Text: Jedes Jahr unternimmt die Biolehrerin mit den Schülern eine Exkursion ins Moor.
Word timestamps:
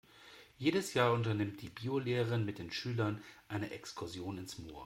Jedes 0.57 0.95
Jahr 0.95 1.13
unternimmt 1.13 1.61
die 1.61 1.69
Biolehrerin 1.69 2.43
mit 2.43 2.57
den 2.57 2.71
Schülern 2.71 3.21
eine 3.47 3.69
Exkursion 3.69 4.39
ins 4.39 4.57
Moor. 4.57 4.79